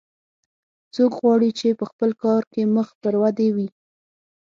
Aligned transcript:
څوک 0.95 1.11
غواړي 1.21 1.49
چې 1.59 1.67
په 1.79 1.85
خپل 1.91 2.09
کار 2.23 2.41
کې 2.51 2.61
مخ 2.75 2.87
پر 3.01 3.13
ودې 3.21 3.49
وي 3.55 3.67